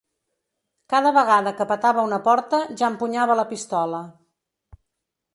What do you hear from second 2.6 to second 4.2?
ja empunyava la pistola